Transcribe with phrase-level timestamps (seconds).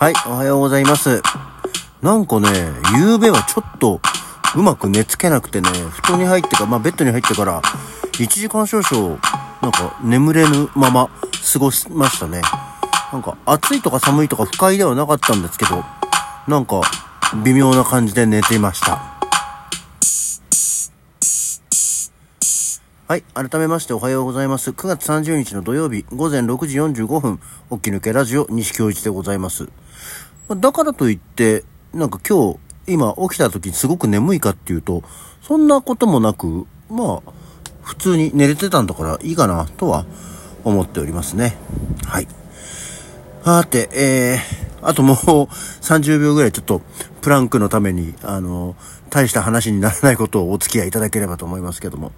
[0.00, 1.20] はい、おはようございます。
[2.02, 2.48] なんかね、
[3.00, 4.00] 夕べはちょっと
[4.54, 7.60] うまく寝つけなくてね、布団に入ってか、まあベッドに入ってから、
[8.12, 9.18] 1時間少々、
[9.60, 11.10] なんか眠れぬまま
[11.52, 12.42] 過ごしましたね。
[13.12, 15.84] なんか暑いとか寒いとか不快ではなかったんですけど、
[16.46, 16.80] なんか
[17.42, 19.00] 微妙な感じで寝ていました。
[23.08, 23.22] はい。
[23.34, 24.70] 改めましておはようございます。
[24.70, 27.40] 9月30日の土曜日午前6時45分、
[27.72, 29.68] 起き抜けラジオ西京一でございます。
[30.56, 35.02] だからといって、なんか今日、今起きた時にすごく眠いかっていうと、
[35.42, 37.32] そんなこともなく、まあ、
[37.82, 40.04] 普通に寝れてたんだからいいかなとは
[40.64, 41.56] 思っておりますね。
[42.06, 42.28] はい。
[43.44, 46.82] はて、えー、あともう30秒ぐらいちょっと
[47.22, 48.76] プランクのために、あの、
[49.10, 52.12] 大した話にならないことをお付き合いいただければと思いますけども。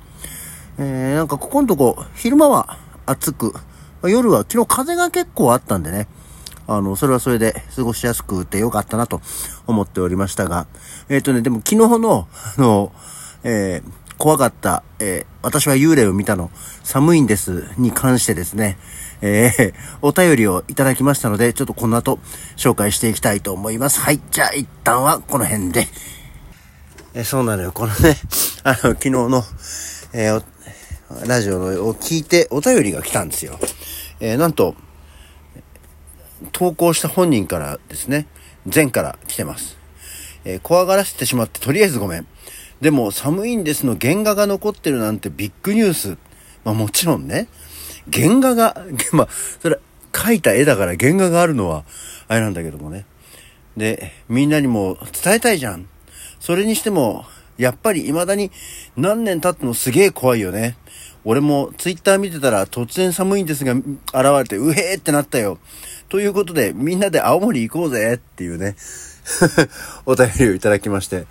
[0.78, 3.54] えー、なんかここのとこ、昼間は暑く、
[4.02, 6.08] 夜は昨日風が結構あったんでね、
[6.72, 9.20] あの、それはそれで過ごしやすくてよかったなと
[9.66, 10.68] 思っておりましたが、
[11.08, 12.92] えっ、とね、でも昨日の、あの、
[13.42, 16.50] えー怖かった、えー私は幽霊を見たの、
[16.84, 18.78] 寒いんです、に関してですね、
[19.20, 22.20] えーお便りをいただきましたので、ちょっとこの後、
[22.56, 23.98] 紹介していきたいと思います。
[23.98, 25.88] はい、じゃあ一旦はこの辺で。
[27.14, 28.16] えーそうなのよ、このね、
[28.62, 29.42] あの、昨日の、
[30.12, 30.44] えー
[31.26, 33.58] ラジオを聞いてお便りが来たんですよ。
[34.20, 34.76] えーなんと、
[36.52, 38.26] 投稿した本人からですね、
[38.72, 39.78] 前から来てます。
[40.44, 42.26] えー怖がらせてしまってとりあえずごめん。
[42.80, 46.18] でも寒いんですの原画が残ってるなんてビッグニュース。
[46.64, 47.48] まあもちろんね、
[48.12, 48.76] 原画が、
[49.12, 49.28] まあ、
[49.60, 49.78] それ、
[50.12, 51.84] 描いた絵だから原画があるのは、
[52.28, 53.04] あれなんだけどもね。
[53.76, 55.86] で、みんなにも伝えたいじゃん。
[56.40, 57.24] それにしても、
[57.58, 58.50] やっぱり未だに
[58.96, 60.76] 何年経ってもすげえ怖いよね。
[61.24, 65.58] 俺もツイッター見てたら突然寒いんですが現れて、うへーってなったよ。
[66.10, 68.74] ということで、みんなで青森行こうぜっていうね、
[70.04, 71.26] お便りをいただきまして。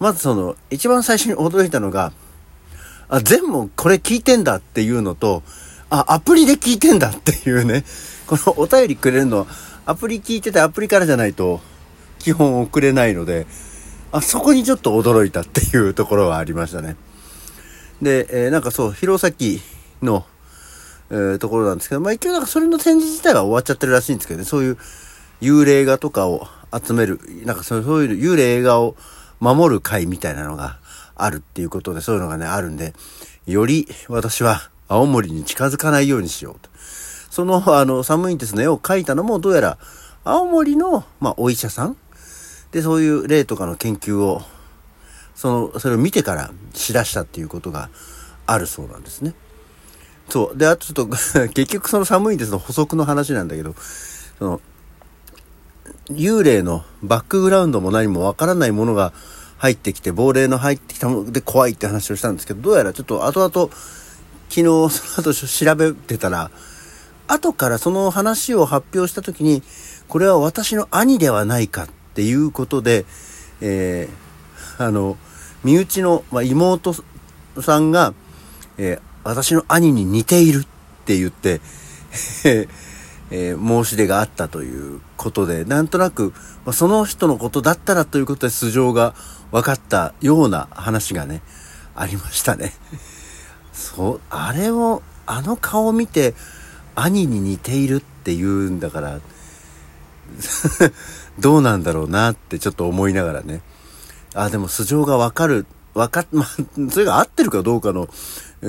[0.00, 2.12] まずその、一番最初に驚いたのが、
[3.08, 5.44] あ、全部これ聞いてんだっていうのと、
[5.88, 7.84] あ、アプリで聞いてんだっていうね。
[8.26, 9.46] このお便りくれるのは、
[9.86, 11.60] アプリ聞いててアプリからじゃないと、
[12.18, 13.46] 基本送れないので、
[14.10, 16.96] あそこにちょっと驚いたっていうところはありましたね。
[18.02, 19.60] で、えーなんかそう、弘前
[20.02, 20.26] の、
[21.14, 24.78] えところなんですけど、まあ一応なんかそれの展示自体は終わっちゃってるらしいんですけどね、そういう
[25.40, 27.86] 幽霊画とかを集める、なんかそういう
[28.18, 28.96] 幽霊画を
[29.40, 30.78] 守る会みたいなのが
[31.14, 32.94] あるっていうことで、そういうのがね、あるんで、
[33.46, 36.70] より私は青森に近づかないようにしようと。
[37.30, 39.78] その、あの、寒いんですの絵を描いたのも、どうやら、
[40.24, 41.96] 青森の、まあ、お医者さん
[42.70, 44.42] で、そういう霊とかの研究を、
[45.34, 47.90] その、それを見てからしだしたっていうことが
[48.46, 49.34] あるそうなんですね。
[50.28, 50.56] そう。
[50.56, 51.16] で、あとちょっと、
[51.54, 53.74] 結局その寒いんですの補足の話なんだけど、
[54.38, 54.60] その、
[56.10, 59.12] 幽霊のバックグラウンドも何もわからないものが
[59.58, 63.70] 入ってきて、亡霊の入ってきたもので怖いって話をしたんですけど、どうやらちょっと後々、
[64.48, 64.62] 昨日
[64.92, 66.50] その後調べてたら、
[67.26, 69.62] 後からその話を発表した時に、
[70.08, 73.06] これは私の兄ではないかっていうことで、
[73.60, 75.16] えー、あの、
[75.62, 76.94] 身内の、まあ、妹
[77.62, 78.12] さんが、
[78.76, 80.66] えー私の兄に似ているっ
[81.04, 81.60] て言って、
[82.44, 86.32] えー申し出があったということで、なんとなく、
[86.64, 89.14] まあ、その人のことだったらということで素性が
[89.50, 91.42] 分かったような話がね、
[91.96, 92.74] ありましたね。
[93.72, 96.34] そう、あれを、あの顔を見て、
[96.94, 99.20] 兄に似ているって言うんだから、
[101.38, 103.62] どうなんだろうなってちょっと思いながらね。
[104.34, 106.46] あ、でも素性がわかる、わかっ、まあ、
[106.90, 108.08] それが合ってるかどうかの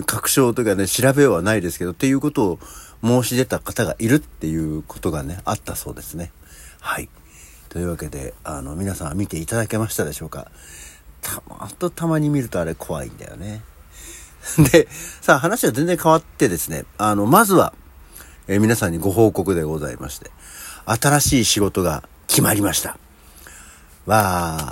[0.03, 2.59] 確証というかね、調べようはないですけど、っていうことを
[3.03, 6.31] 申し出た方がいるっていうことがね、あったそうですね。
[6.79, 7.09] はい。
[7.69, 10.49] というわけで、あの、皆さん見ていただけましたでしょうか
[11.21, 13.63] たまとたまに見るとあれ怖いんだよね。
[14.71, 14.87] で、
[15.21, 17.73] さあ話は全然変わってですね、あの、まずは、
[18.47, 20.29] えー皆さんにご報告でございまして、
[20.85, 22.97] 新しい仕事が決まりました。
[24.05, 24.67] わ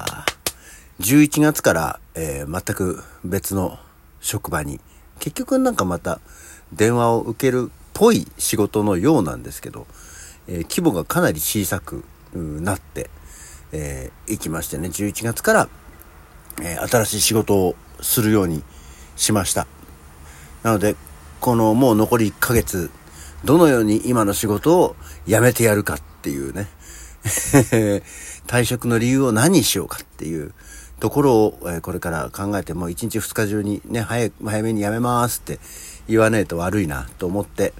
[0.99, 3.79] ー、11月から、えー全く別の
[4.21, 4.79] 職場に、
[5.23, 6.19] 結局なんかまた
[6.73, 9.87] 電話を受けるっぽい仕事のようなんですけど、
[10.49, 12.03] えー規模がかなり小さく
[12.33, 13.09] なって、
[13.71, 15.69] えーいきましてね、11月から、
[16.61, 18.63] えー新しい仕事をするように
[19.15, 19.65] しました。
[20.61, 20.97] なので、
[21.39, 22.91] このもう残り1ヶ月、
[23.45, 26.67] どのように今の仕事を辞めてやるかっていうね、
[28.45, 30.53] 退職の理由を何にしようかっていう
[30.99, 35.59] ところを、えこれから考えて、も1日2日中にね、早い早めに辞めますって
[36.07, 37.73] 言わねえと悪いなと思って、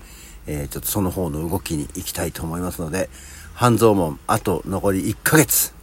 [0.47, 3.09] えーちょっとその方の動きに行きたいと思いますので、
[3.53, 5.73] 半蔵門、あと残り1ヶ月。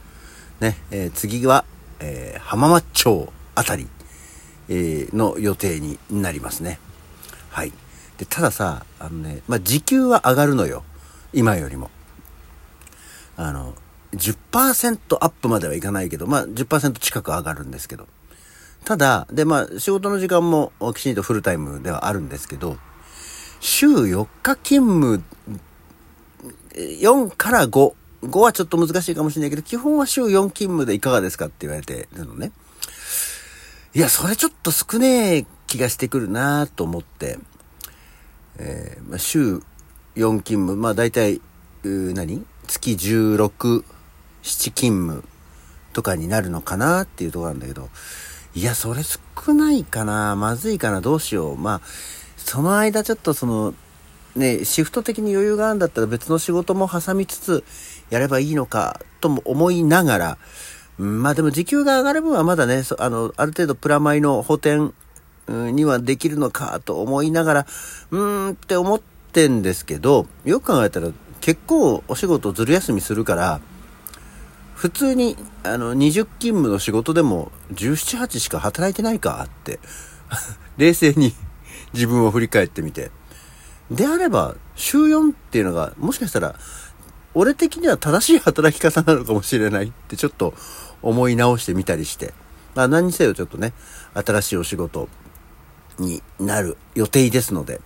[0.59, 1.65] ね、えー、次は、
[1.99, 3.87] えー、浜松町あたり、
[4.69, 6.79] え、の予定になりますね。
[7.49, 7.73] はい。
[8.17, 10.83] で、たださ、あのね、まあ、時給は上がるのよ。
[11.33, 11.89] 今よりも。
[13.35, 13.73] あの、
[14.13, 18.07] 10%アップまではいかないけど、まあ、10%近く上がるんですけど。
[18.83, 22.77] ただ、で、まあ、仕事の時間もきちんとフルタイムではあるんですけど、
[23.59, 25.23] 週4日勤務、
[26.73, 27.93] 4から5。
[28.23, 32.51] 5はちょっと難しいかもしれないけど、基本は週4勤務でいかがですかって言われてるのね。
[33.93, 37.39] いや、それちょっと少ねえ気がしてくるなと思って、
[38.57, 39.61] えー、まあ、週
[40.15, 41.41] 4勤務、まあ大体、
[41.83, 42.45] 何？
[42.67, 43.83] 月16、
[44.43, 45.23] 7勤務
[45.93, 47.89] とかになるのかなっていうとこなんだけど、
[48.53, 51.57] いや、それ少ないかなまずいかなどうしよう。
[51.57, 51.81] まあ、
[52.37, 53.73] その間ちょっとその、
[54.35, 57.63] ね、シフト的に余裕があるんだったら別の仕事も挟みつつ
[58.09, 60.37] やればいいのかとも思いながら、
[60.97, 64.93] まあでも時給が上がる分はまだね、あの、ある程度プラマイの補填
[65.47, 67.67] にはできるのかと思いながら、
[68.11, 69.01] うーんって思っ
[69.31, 71.09] てんですけど、よく考えたら
[71.39, 73.61] 結構お仕事ずる休みするから、
[74.81, 79.79] 普通にあの20勤務の仕事でも17、8しか働いてないかって
[80.77, 81.35] 冷静に
[81.93, 83.11] 自分を振り返ってみて。
[83.91, 86.55] であれば、週4っていうのが、もしかしたら、
[87.35, 90.55] 俺的には正しい働き方なのかもしれないってちょっと
[91.03, 92.33] 思い直してみたりして。
[92.73, 93.73] まあ何にせよちょっとね、
[94.15, 95.09] 新しいお仕事
[95.99, 97.81] になる予定ですので、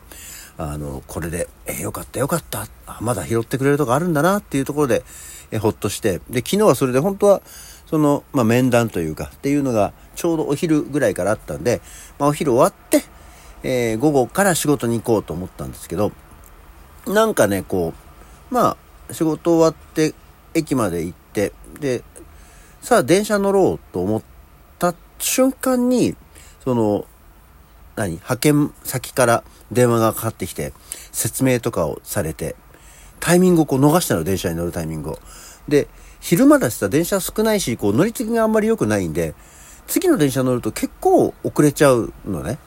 [0.57, 2.65] あの、これで、えー、よかったよかった。
[3.01, 5.03] まだ拾ってくれるとこあるんだなっていうところで、
[5.51, 6.21] え、ほっとして。
[6.29, 7.41] で、昨日はそれで本当は、
[7.85, 11.81] その、まあ、面談というか、っていうのが、ちょうどお昼ぐらいからあったんで、
[12.19, 13.03] まあ、お昼終わって、
[13.63, 16.11] えー、午後から仕事に行こうと思ったんですけど、
[17.07, 17.93] なんかね、こ
[18.51, 18.77] う、ま
[19.09, 20.13] あ、仕事終わって、
[20.53, 22.03] 駅まで行って、で、
[22.81, 24.21] さあ電車乗ろうと思っ
[24.79, 26.15] た瞬間に、
[26.63, 27.05] その、
[27.95, 30.73] 何派遣先から電話がかかってきて、
[31.11, 32.55] 説明とかをされて、
[33.25, 35.19] タイミングをこう逃したの、電車に乗るタイミングを。
[35.67, 35.87] で、
[36.19, 39.33] 昼間だしさ、電車少ないし、こう乗り継ぎがあんまり良くないんで、
[39.87, 42.59] 次の電車乗ると結構遅れちゃうのね。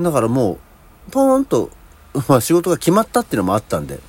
[0.00, 0.58] だからも
[1.08, 1.70] う、ポーンと、
[2.26, 4.00] まあ仕事が決まったっていうのもあったんで、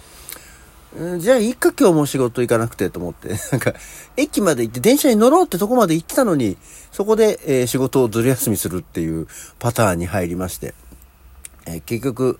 [1.19, 3.75] じゃあいいか今日も仕事行かなくてと思って、 なんか、
[4.15, 6.57] 駅まで行って電車に乗ろうってとこまで行ってたのに、
[6.91, 9.27] そこで、えー、仕事をずる休みするっていう
[9.59, 10.73] パターンに入りまして、
[11.67, 12.39] えー、結局、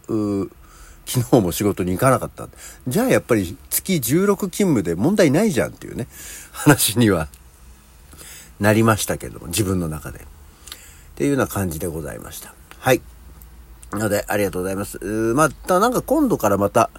[1.07, 2.47] 昨日も仕事に行かなかった。
[2.87, 6.07] じゃあやっぱり月16勤務で問題ないじゃんっていうね、
[6.51, 7.29] 話には
[8.59, 10.19] なりましたけども、自分の中で。
[10.19, 10.23] っ
[11.15, 12.53] ていうような感じでございました。
[12.77, 13.01] はい。
[13.93, 14.99] ので、ありがとうございます。
[15.33, 16.91] また、なんか今度からまた、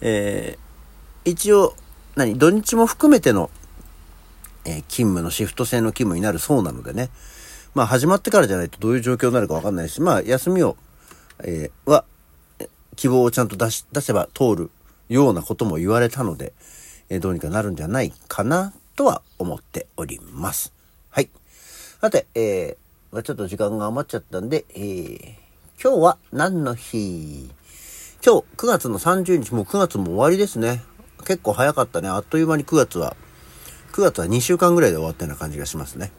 [0.00, 0.68] えー
[1.28, 1.74] 一応、
[2.16, 3.50] 何、土日も含めての、
[4.64, 7.10] えー、勤務のシフト制の勤務になるそうなのでね。
[7.74, 10.76] まあ始まってからじゃないとどういう状況になるかわかんないし、まあ休みを、
[11.44, 12.04] えー、は、
[12.98, 14.70] 希望をちゃんと出し、出せば通る
[15.08, 16.52] ようなことも言われたので、
[17.08, 20.72] え、どうにかなるんじゃないかなとは思っております。
[21.10, 21.30] はい。
[22.00, 25.18] さて、えー、ま、ちょっと時間が余っちゃったんで、えー、
[25.80, 27.48] 今日は何の日？
[28.20, 30.82] 今日9月の30日、もう9月も終わりですね。
[31.20, 32.08] 結構早かったね。
[32.08, 33.16] あっという間に9月は、
[33.92, 36.10] 9月は2週間ぐらいで終わったような感じがしますね。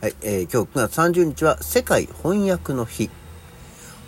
[0.00, 3.10] はい、えー、今日9月30日は世界翻訳の日。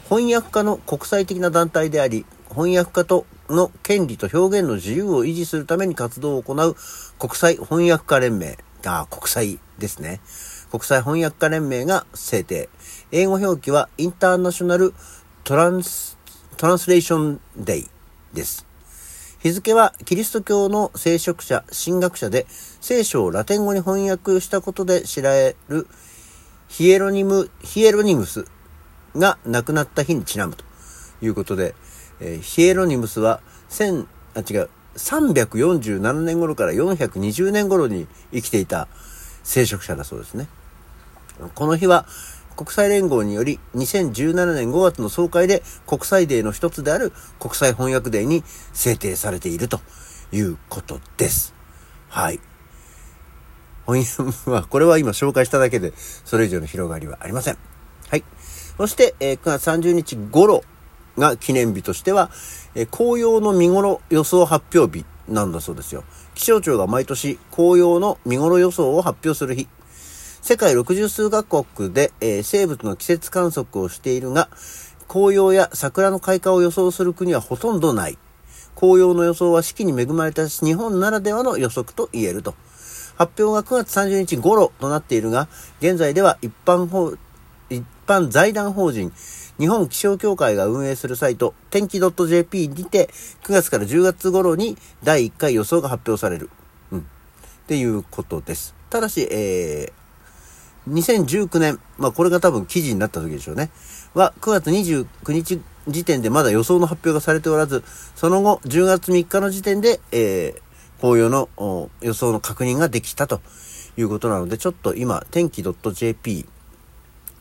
[0.08, 6.76] 翻訳家の国際的な団体であり、翻訳家との権利と表現の自由を維持するために活動を行う
[7.18, 8.56] 国際翻訳家連盟。
[8.84, 10.20] あ、国際ですね。
[10.70, 12.68] 国際翻訳家連盟が制定。
[13.10, 14.94] 英語表記はインターナショナル
[15.42, 16.16] トランス、
[16.56, 17.88] トランスレーションデイ
[18.32, 18.64] です。
[19.40, 22.46] 日付はキリスト教の聖職者、神学者で
[22.80, 25.88] 聖書をラテン語に翻訳したことで知られる
[26.68, 28.44] ヒエロニム、ヒエロニムス
[29.18, 30.64] が亡くなった日にちなむと
[31.20, 31.74] いうことで、
[32.20, 38.88] えー、ヒエロニムスは1000、あ、違う、347年頃から420年頃に生きていた
[39.42, 40.48] 聖職者だそうですね。
[41.54, 42.06] この日は
[42.56, 48.42] 国際連合により2017年5月の総会で国際デーの一つである国際翻訳デーに
[48.72, 49.80] 制定されていると
[50.32, 51.54] いうことです。
[52.08, 52.40] はい。
[53.86, 57.58] 翻訳は、これは今紹介しただけで、それ以上の広がりはありません。
[58.08, 58.24] はい。
[58.78, 60.62] そして、え、9月30日頃
[61.16, 62.30] が記念日としては、
[62.74, 66.04] え、紅葉の見頃予想発表日なんだそうですよ。
[66.34, 69.68] 気象庁が毎年紅葉の見頃予想を発表する日。
[70.42, 74.48] 世界60数カ国で、えー、生物の季節観測をしているが、
[75.08, 78.18] 紅葉や桜の開花を予想する国はほとんどない。
[78.74, 82.54] 紅葉の予想は四季に恵まれた日本ならではの予測と言えると。
[83.16, 85.48] 発表が9月30日頃となっているが、
[85.80, 86.86] 現在では一般
[88.06, 89.12] 一般財団法人、
[89.58, 93.10] 日本気象協会が運営するサイト、天気 .jp にて、
[93.42, 96.48] 9月から10月頃に第1回予想が発表される。
[96.92, 97.00] うん。
[97.00, 97.02] っ
[97.66, 98.76] ていうことです。
[98.90, 103.70] ただし、えー、2019年、まあこれが多分記事になった時でしょうね。
[104.14, 107.82] は、9月29日時点でまだ予想の発表がされておらず、
[108.14, 113.40] その後、10月3日の時点で、えー、紅葉の予想の確認ができたと
[113.96, 116.46] いうことなので、ちょっと今、天気 .jp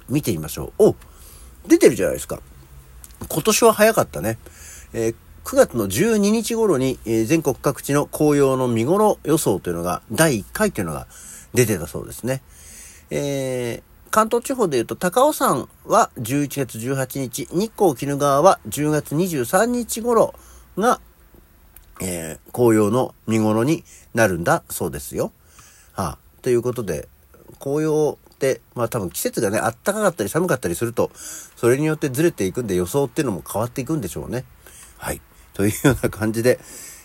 [0.10, 0.90] 見てみましょう。
[0.90, 0.96] お
[1.68, 2.42] 出てるじゃないですか。
[3.30, 4.38] 今年は早かったね。
[4.94, 11.08] えー、9月の12日頃に、えー、全国各地の紅葉の見頃予想というのが、第1回というのが
[11.54, 12.42] 出てたそうですね。
[13.10, 20.34] えー関東地方で言うと、高尾山は11月18日、日光鬼怒川は10月23日頃
[20.78, 21.02] が、
[22.02, 23.84] えー、紅葉の見頃に
[24.14, 25.34] なるんだそうですよ。
[25.92, 27.10] はあ、ということで、
[27.60, 28.18] 紅葉、
[28.76, 31.12] まあ多分季節がね、暖かかったり寒かったりすると、
[31.56, 34.46] それによってずれていくんで予想っていうのも変わっていくんでしょうね。
[34.98, 35.22] はい。
[35.54, 36.60] というような感じで、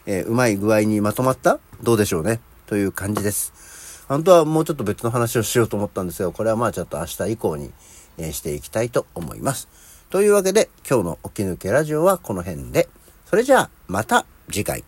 [0.07, 2.41] えー、うまい具合にまとまったどうでしょうね。
[2.67, 4.05] という感じです。
[4.09, 7.71] 本当はもうちょっと別の話をしようと思ったんですが、これはまあちょっと明日以降に、
[8.19, 9.69] えしていきたいと思います。
[10.11, 12.89] というわけで、今日の起き抜けラジオはこの辺で。
[13.27, 14.85] それじゃあ、また次回。